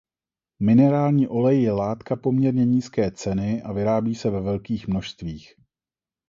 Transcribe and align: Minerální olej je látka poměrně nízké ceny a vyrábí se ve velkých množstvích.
Minerální 0.59 1.27
olej 1.27 1.61
je 1.63 1.71
látka 1.71 2.15
poměrně 2.15 2.65
nízké 2.65 3.11
ceny 3.11 3.61
a 3.63 3.71
vyrábí 3.73 4.15
se 4.15 4.29
ve 4.29 4.41
velkých 4.41 4.87
množstvích. 4.87 5.55